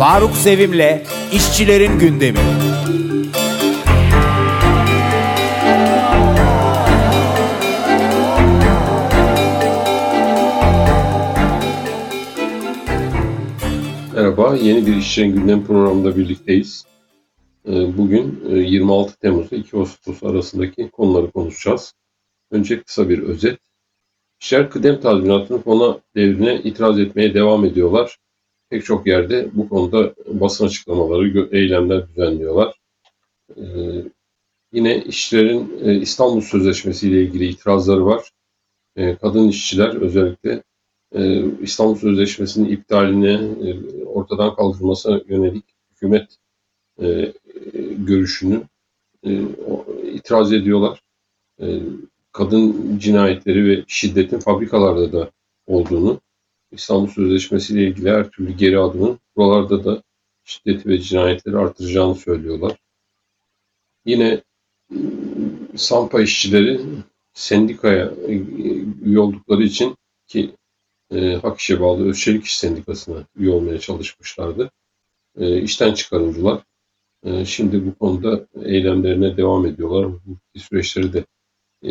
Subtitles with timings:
[0.00, 2.38] Faruk Sevim'le İşçilerin Gündemi.
[14.14, 16.86] Merhaba, yeni bir İşçilerin Gündem programında birlikteyiz.
[17.68, 21.94] Ee, Bugün e, 26 Temmuz ile 2 Ağustos arasındaki konuları konuşacağız.
[22.50, 23.58] Önce kısa bir özet.
[24.40, 28.16] İşçiler kıdem tazminatının fona devrine itiraz etmeye devam ediyorlar.
[28.70, 32.80] Pek çok yerde bu konuda basın açıklamaları, eylemler düzenliyorlar.
[33.56, 33.62] Ee,
[34.72, 38.30] Yine işçilerin e, İstanbul Sözleşmesi ile ilgili itirazları var.
[38.96, 40.62] E, Kadın işçiler özellikle
[41.14, 43.32] e, İstanbul Sözleşmesi'nin iptaline,
[43.68, 46.36] e, ortadan kaldırılmasına yönelik hükümet
[47.98, 48.62] görüşünü
[50.12, 51.02] itiraz ediyorlar.
[52.32, 55.30] Kadın cinayetleri ve şiddetin fabrikalarda da
[55.66, 56.20] olduğunu,
[56.72, 60.02] İstanbul Sözleşmesi ile ilgili her türlü geri adımın buralarda da
[60.44, 62.76] şiddeti ve cinayetleri artıracağını söylüyorlar.
[64.04, 64.42] Yine
[64.92, 64.96] e,
[65.76, 66.80] Sampa işçileri
[67.32, 68.32] sendikaya e,
[69.04, 70.50] üye oldukları için ki
[71.10, 74.70] e, Hak İş'e bağlı Özçelik İş Sendikası'na üye olmaya çalışmışlardı.
[75.38, 76.62] E, işten çıkarıldılar.
[77.24, 80.06] E, şimdi bu konuda eylemlerine devam ediyorlar.
[80.06, 81.24] Hukuki süreçleri de
[81.82, 81.90] e,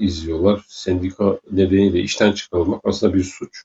[0.00, 0.64] izliyorlar.
[0.68, 3.64] Sendika nedeniyle işten çıkarılmak aslında bir suç.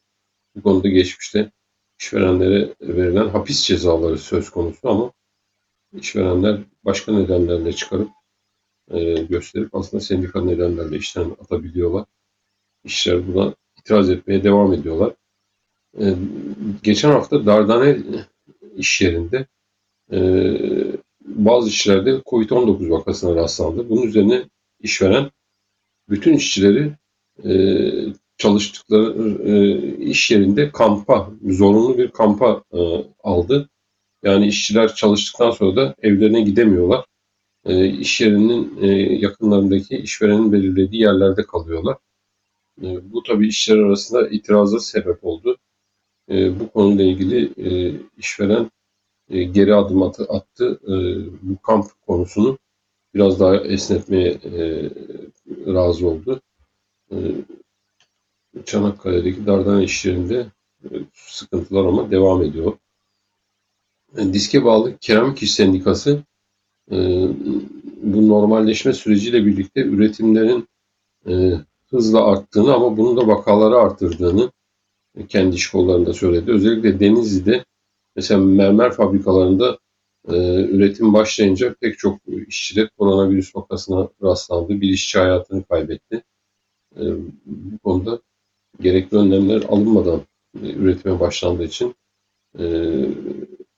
[0.55, 1.51] Bu konuda geçmişte
[1.99, 5.11] işverenlere verilen hapis cezaları söz konusu ama
[5.93, 8.09] işverenler başka nedenlerle çıkarıp
[8.91, 12.05] e, gösterip aslında sendika nedenlerle işten atabiliyorlar.
[12.83, 15.13] İşçiler buna itiraz etmeye devam ediyorlar.
[15.99, 16.15] E,
[16.83, 18.03] geçen hafta Dardanel
[18.75, 19.47] iş yerinde
[20.11, 20.19] e,
[21.21, 23.89] bazı işçilerde COVID-19 vakasına rastlandı.
[23.89, 24.43] Bunun üzerine
[24.79, 25.31] işveren
[26.11, 26.93] bütün işçileri
[27.45, 27.53] e,
[28.37, 32.79] çalıştıkları e, iş yerinde kampa, zorunlu bir kampa e,
[33.23, 33.69] aldı.
[34.23, 37.05] Yani işçiler çalıştıktan sonra da evlerine gidemiyorlar.
[37.65, 41.97] E, iş yerinin e, yakınlarındaki işverenin belirlediği yerlerde kalıyorlar.
[42.83, 45.57] E, bu tabii işçiler arasında itiraza sebep oldu.
[46.31, 48.71] E, bu konuyla ilgili e, işveren
[49.29, 50.79] e, geri adım atı, attı.
[50.83, 50.93] E,
[51.41, 52.57] bu kamp konusunu
[53.15, 54.89] biraz daha esnetmeye e,
[55.73, 56.41] razı oldu.
[57.11, 57.17] E,
[58.65, 60.45] Çanakkale'deki Dardana iş yerinde
[60.83, 62.77] e, sıkıntılar ama devam ediyor.
[64.17, 66.23] E, diske bağlı Keramik İş Sendikası
[66.91, 66.97] e,
[68.03, 70.67] bu normalleşme süreciyle birlikte üretimlerin
[71.27, 71.53] e,
[71.89, 74.51] hızla arttığını ama bunun da vakaları arttırdığını
[75.29, 76.51] kendi iş kollarında söyledi.
[76.51, 77.65] Özellikle Denizli'de
[78.15, 79.77] mesela mermer fabrikalarında
[80.29, 84.81] e, üretim başlayınca pek çok işçi de koronavirüs vakasına rastlandı.
[84.81, 86.23] Bir işçi hayatını kaybetti.
[86.95, 87.01] E,
[87.45, 88.21] bu konuda
[88.81, 90.21] gerekli önlemler alınmadan
[90.63, 91.95] e, üretime başlandığı için
[92.59, 92.65] e,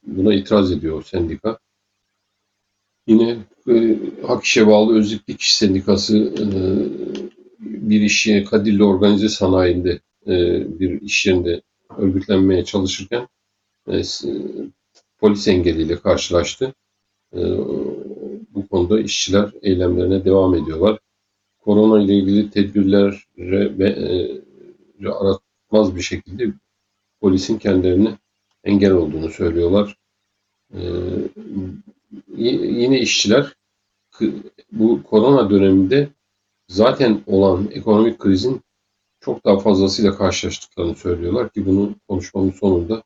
[0.03, 1.59] buna itiraz ediyor sendika.
[3.07, 3.37] Yine
[3.69, 6.47] e, Hak İş'e bağlı Özlük İş Sendikası e,
[7.59, 9.99] bir iş yeri Kadirli Organize Sanayi'nde
[10.79, 11.61] bir iş yerinde
[11.97, 13.27] örgütlenmeye çalışırken
[15.23, 16.73] polis engeliyle karşılaştı.
[17.33, 17.39] E,
[18.49, 20.99] bu konuda işçiler eylemlerine devam ediyorlar.
[21.59, 26.53] Korona ile ilgili tedbirlere ve e, aratmaz bir şekilde
[27.21, 28.17] polisin kendilerine
[28.63, 29.97] engel olduğunu söylüyorlar.
[30.73, 30.79] E,
[32.37, 33.55] yine işçiler
[34.71, 36.09] bu korona döneminde
[36.67, 38.61] zaten olan ekonomik krizin
[39.19, 43.03] çok daha fazlasıyla karşılaştıklarını söylüyorlar ki bunu konuşmamın sonunda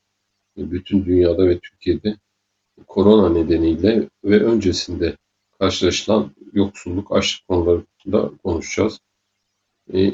[0.57, 2.15] bütün dünyada ve Türkiye'de
[2.87, 5.15] korona nedeniyle ve öncesinde
[5.59, 8.99] karşılaşılan yoksulluk, açlık konularında konuşacağız.
[9.93, 10.13] E,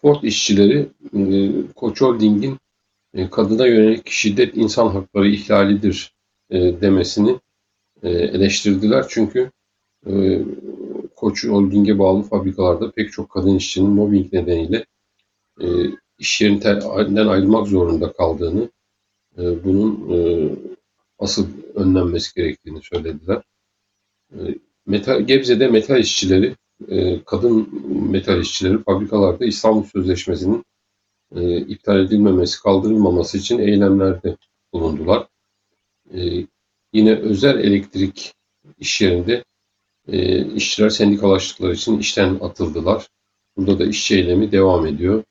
[0.00, 2.58] Ford işçileri e, Koç Holding'in
[3.14, 6.12] e, kadına yönelik şiddet insan hakları ihlalidir
[6.52, 7.38] demesini
[8.02, 9.04] eleştirdiler.
[9.08, 9.50] Çünkü
[11.16, 14.84] Koç Holding'e bağlı fabrikalarda pek çok kadın işçinin mobbing nedeniyle
[16.18, 18.70] iş yerinden ayrılmak zorunda kaldığını,
[19.38, 20.50] e, bunun e,
[21.18, 23.42] asıl önlenmesi gerektiğini söylediler.
[24.32, 24.38] E,
[24.86, 26.56] metal, Gebze'de metal işçileri,
[26.88, 27.68] e, kadın
[28.10, 30.64] metal işçileri fabrikalarda İstanbul Sözleşmesi'nin
[31.36, 34.36] e, iptal edilmemesi, kaldırılmaması için eylemlerde
[34.72, 35.28] bulundular.
[36.14, 36.46] E,
[36.92, 38.34] yine özel elektrik
[38.78, 39.44] iş yerinde
[40.54, 43.08] işçiler sendikalaştıkları için işten atıldılar.
[43.56, 45.24] Burada da işçi eylemi devam ediyor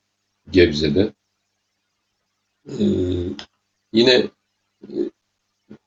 [0.51, 1.13] Gebze'de.
[2.67, 2.83] E,
[3.97, 4.29] yine
[4.83, 4.95] e,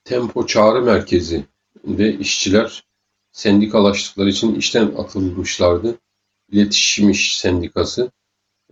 [0.05, 2.85] Tempo Çağrı Merkezi'nde işçiler
[3.33, 5.99] sendikalaştıkları için işten atılmışlardı.
[6.53, 8.11] İletişim İş Sendikası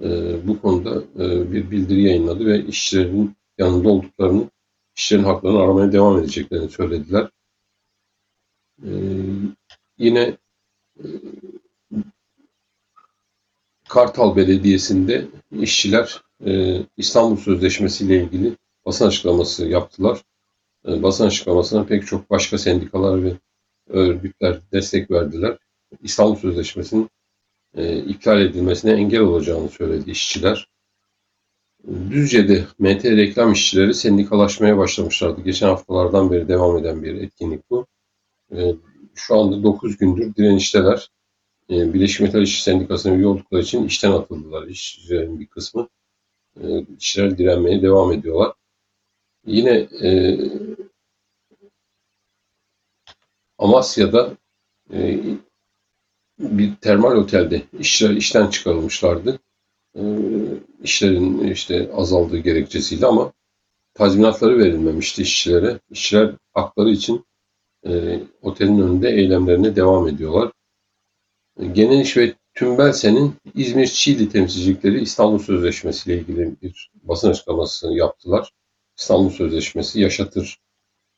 [0.01, 0.09] e,
[0.49, 4.51] bu konuda e, bir bildiri yayınladı ve işçilerin yanında olduklarını,
[4.97, 7.31] işçilerin haklarını aramaya devam edeceklerini söylediler.
[8.85, 8.91] Ee,
[9.99, 10.37] yine
[10.99, 11.07] e,
[13.89, 18.57] Kartal Belediyesi'nde işçiler e, İstanbul Sözleşmesi ile ilgili
[18.89, 20.23] basın açıklaması yaptılar.
[20.89, 23.33] E, basın açıklamasına pek çok başka sendikalar ve
[23.89, 25.59] örgütler destek verdiler.
[26.03, 27.11] İstanbul Sözleşmesi'nin
[27.77, 30.69] e, iptal edilmesine engel olacağını söyledi işçiler.
[32.11, 35.41] Düzce'de MT reklam işçileri sendikalaşmaya başlamışlardı.
[35.41, 37.87] Geçen haftalardan beri devam eden bir etkinlik bu.
[38.57, 38.75] E,
[39.15, 41.11] şu anda 9 gündür direnişteler.
[41.71, 44.67] E, Birleşik Metal İşçi Sendikası'na üye oldukları için işten atıldılar.
[44.67, 45.89] İşçilerin bir kısmı.
[46.99, 48.58] İşçiler direnmeye devam ediyorlar.
[49.49, 50.39] Yine e,
[53.59, 54.37] Amasya'da
[54.93, 55.21] e,
[56.39, 59.39] bir termal otelde işçiler işten çıkarılmışlardı.
[59.97, 60.03] E,
[60.83, 63.33] işlerin işte azaldığı gerekçesiyle ama
[63.95, 65.81] tazminatları verilmemişti işçilere.
[65.91, 67.25] İşçiler hakları için
[67.87, 70.53] e, otelin önünde eylemlerine devam ediyorlar.
[71.61, 77.93] E, Genel İş ve Tümbelsen'in İzmir Çiğli temsilcilikleri İstanbul Sözleşmesi ile ilgili bir basın açıklaması
[77.93, 78.53] yaptılar.
[78.99, 80.59] İstanbul Sözleşmesi yaşatır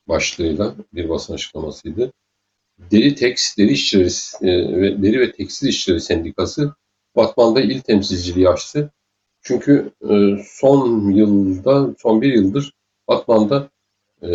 [0.07, 2.13] başlığıyla bir basın açıklamasıydı.
[2.79, 4.09] Deri Teks, Deri İşçileri
[4.41, 6.75] e, ve Deri ve Tekstil İşçileri Sendikası
[7.15, 8.91] Batman'da il temsilciliği açtı.
[9.41, 12.73] Çünkü e, son yılda, son bir yıldır
[13.07, 13.69] Batman'da
[14.21, 14.27] e,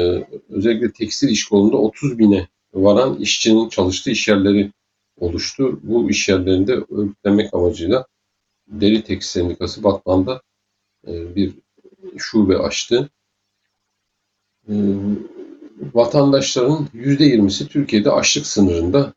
[0.49, 4.73] özellikle tekstil iş kolunda 30 bine varan işçinin çalıştığı iş yerleri
[5.17, 5.81] oluştu.
[5.83, 8.07] Bu iş yerlerinde örgütlemek amacıyla
[8.69, 10.43] Deri Tekstil Sendikası Batman'da
[11.07, 11.55] bir
[12.17, 13.11] şube açtı.
[15.95, 19.15] Vatandaşların %20'si Türkiye'de açlık sınırında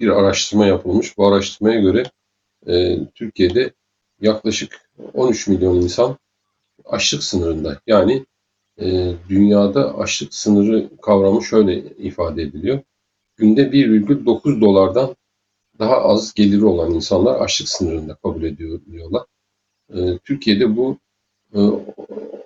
[0.00, 1.18] bir araştırma yapılmış.
[1.18, 2.02] Bu araştırmaya göre
[3.14, 3.72] Türkiye'de
[4.20, 6.18] yaklaşık 13 milyon insan
[6.84, 7.80] açlık sınırında.
[7.86, 8.26] Yani
[8.80, 12.80] e, dünyada açlık sınırı kavramı şöyle ifade ediliyor.
[13.36, 15.16] Günde 1,9 dolardan
[15.78, 19.22] daha az geliri olan insanlar açlık sınırında kabul ediyor diyorlar.
[19.94, 20.98] E, Türkiye'de bu
[21.54, 21.58] e,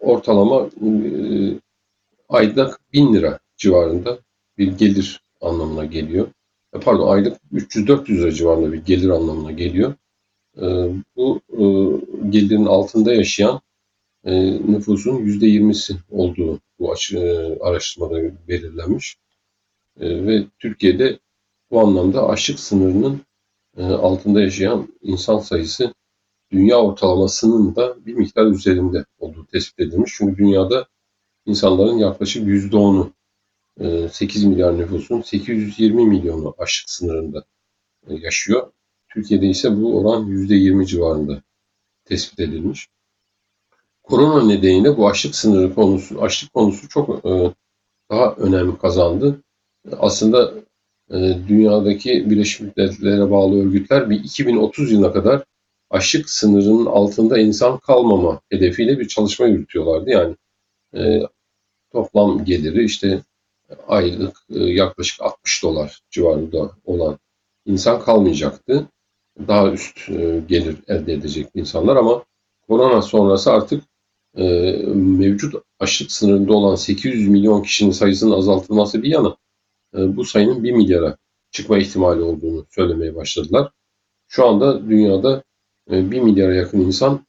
[0.01, 0.91] ortalama e,
[2.29, 4.19] aylık 1000 lira civarında
[4.59, 6.29] bir gelir anlamına geliyor.
[6.75, 9.95] E, pardon aylık 300-400 lira civarında bir gelir anlamına geliyor.
[10.57, 10.65] E,
[11.17, 11.65] bu e,
[12.31, 13.61] gelirin altında yaşayan
[14.69, 16.95] nüfusun %20'si olduğu bu
[17.61, 19.17] araştırmada belirlenmiş.
[20.01, 21.19] Ve Türkiye'de
[21.71, 23.21] bu anlamda açlık sınırının
[23.79, 25.95] altında yaşayan insan sayısı
[26.53, 30.13] dünya ortalamasının da bir miktar üzerinde olduğu tespit edilmiş.
[30.17, 30.87] Çünkü dünyada
[31.47, 33.13] insanların yaklaşık %10'u
[34.09, 37.45] 8 milyar nüfusun 820 milyonu açlık sınırında
[38.09, 38.73] yaşıyor.
[39.09, 41.43] Türkiye'de ise bu oran %20 civarında
[42.05, 42.89] tespit edilmiş.
[44.03, 47.55] Korona nedeniyle bu açlık sınırı konusu, açlık konusu çok e,
[48.11, 49.43] daha önem kazandı.
[49.99, 50.55] Aslında
[51.11, 51.17] e,
[51.49, 55.45] dünyadaki Birleşmiş Milletler'e bağlı örgütler bir 2030 yılına kadar
[55.91, 60.11] açlık sınırının altında insan kalmama hedefiyle bir çalışma yürütüyorlardı.
[60.11, 60.37] Yani
[60.95, 61.21] e,
[61.95, 63.23] toplam geliri işte
[63.89, 67.19] aylık e, yaklaşık 60 dolar civarında olan
[67.67, 68.89] insan kalmayacaktı
[69.49, 72.25] daha üst e, gelir elde edecek insanlar ama
[72.69, 73.85] korona sonrası artık
[74.37, 74.45] e,
[74.95, 79.37] mevcut açlık sınırında olan 800 milyon kişinin sayısının azaltılması bir yana
[79.97, 81.17] e, bu sayının 1 milyara
[81.51, 83.71] çıkma ihtimali olduğunu söylemeye başladılar.
[84.29, 85.43] Şu anda dünyada
[85.91, 87.27] 1 milyara yakın insan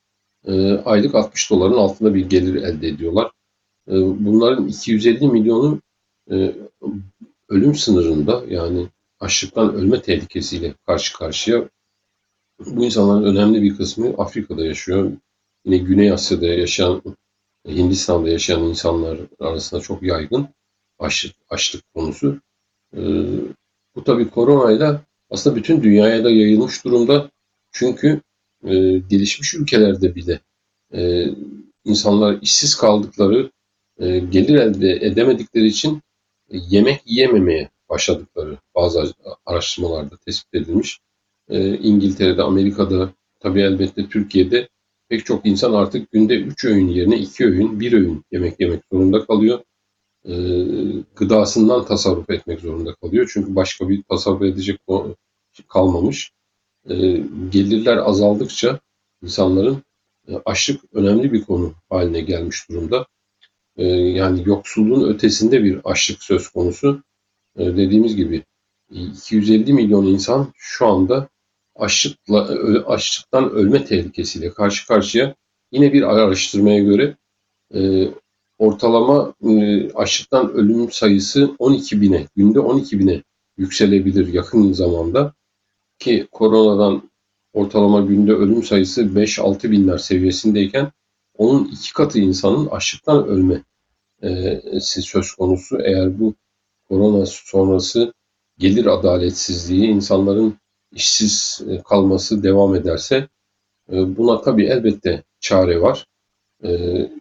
[0.86, 3.32] aylık 60 doların altında bir gelir elde ediyorlar.
[3.88, 5.82] Bunların 250 milyonu
[7.50, 8.88] ölüm sınırında yani
[9.20, 11.70] açlıktan ölme tehlikesiyle karşı karşıya
[12.60, 15.12] bu insanların önemli bir kısmı Afrika'da yaşıyor.
[15.65, 17.01] Yine Güney Asya'da yaşayan,
[17.68, 20.48] Hindistan'da yaşayan insanlar arasında çok yaygın
[21.00, 22.42] açlık, açlık konusu.
[22.98, 23.00] Ee,
[23.96, 27.32] bu tabii koronayla aslında bütün dünyaya da yayılmış durumda.
[27.72, 28.22] Çünkü
[28.63, 30.39] e, gelişmiş ülkelerde bile
[30.94, 31.25] e,
[31.86, 33.51] insanlar işsiz kaldıkları,
[34.00, 36.02] e, gelir elde edemedikleri için
[36.50, 39.14] e, yemek yiyememeye başladıkları bazı
[39.46, 41.00] araştırmalarda tespit edilmiş
[41.50, 43.10] e, İngiltere'de, Amerika'da,
[43.40, 44.70] tabii elbette Türkiye'de
[45.10, 49.25] pek çok insan artık günde 3 öğün yerine 2 öğün, 1 öğün yemek yemek zorunda
[49.25, 49.60] kalıyor.
[51.16, 53.32] Gıdasından tasarruf etmek zorunda kalıyor.
[53.34, 54.80] Çünkü başka bir tasarruf edecek
[55.68, 56.32] kalmamış.
[57.50, 58.80] Gelirler azaldıkça
[59.24, 59.84] insanların
[60.46, 63.08] açlık önemli bir konu haline gelmiş durumda.
[63.77, 67.03] E, yani yoksulluğun ötesinde bir açlık söz konusu.
[67.58, 68.44] E, dediğimiz gibi
[68.89, 71.29] 250 milyon insan şu anda
[71.75, 72.41] açlıkla,
[72.88, 75.36] açlıktan ölme tehlikesiyle karşı karşıya.
[75.72, 77.15] Yine bir araştırmaya göre
[78.58, 83.24] ortalama e, açlıktan ölüm sayısı 12 bine, günde 12 bine
[83.58, 85.34] yükselebilir yakın zamanda.
[86.00, 87.10] Ki koronadan
[87.53, 90.91] ortalama günde ölüm sayısı 5-6 binler seviyesindeyken
[91.38, 93.63] onun iki katı insanın açlıktan ölme
[94.22, 95.80] e, söz konusu.
[95.82, 96.34] Eğer bu
[96.89, 98.13] korona sonrası
[98.58, 100.58] gelir adaletsizliği, insanların
[100.92, 103.27] işsiz e, kalması devam ederse
[103.92, 106.06] e, buna tabii elbette çare var.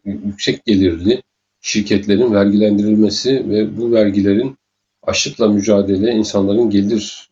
[0.04, 1.22] Yüksek gelirli
[1.60, 4.56] şirketlerin vergilendirilmesi ve bu vergilerin
[5.02, 7.30] açlıkla mücadele, insanların gelir